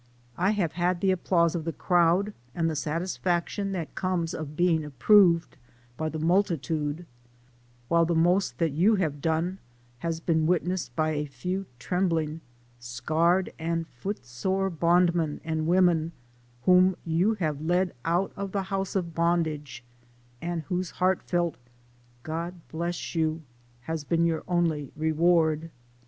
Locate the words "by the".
5.95-6.17